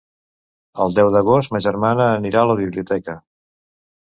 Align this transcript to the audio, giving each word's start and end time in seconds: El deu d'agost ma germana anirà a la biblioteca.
El 0.85 0.95
deu 0.95 1.11
d'agost 1.15 1.53
ma 1.57 1.61
germana 1.67 2.09
anirà 2.15 2.43
a 2.43 2.49
la 2.53 2.57
biblioteca. 2.63 3.17